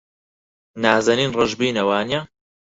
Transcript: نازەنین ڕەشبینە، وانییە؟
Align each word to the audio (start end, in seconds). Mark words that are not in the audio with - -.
نازەنین 0.83 1.29
ڕەشبینە، 1.37 1.83
وانییە؟ 1.89 2.19